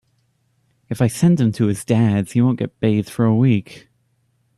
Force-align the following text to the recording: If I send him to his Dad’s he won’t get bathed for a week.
If 0.89 0.99
I 0.99 1.05
send 1.05 1.39
him 1.39 1.51
to 1.51 1.67
his 1.67 1.85
Dad’s 1.85 2.31
he 2.31 2.41
won’t 2.41 2.57
get 2.57 2.79
bathed 2.79 3.07
for 3.07 3.23
a 3.25 3.35
week. 3.35 3.87